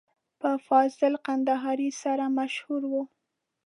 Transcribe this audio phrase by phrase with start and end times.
[0.39, 2.93] په فاضل کندهاري سره مشهور و.